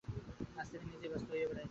আজ 0.59 0.65
তিনি 0.71 0.85
নিজেই 0.91 1.09
ব্যস্ত 1.11 1.27
হইয়া 1.31 1.47
বেড়াইতেছেন। 1.49 1.69